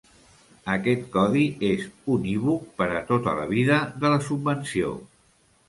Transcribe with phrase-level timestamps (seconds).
[0.75, 1.83] Aquest codi és
[2.17, 4.99] unívoc per a tota la vida de la subvenció.